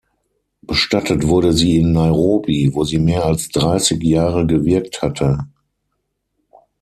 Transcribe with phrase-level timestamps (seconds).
[0.63, 5.45] Bestattet wurde sie in Nairobi, wo sie mehr als dreißig Jahre gewirkt hatte.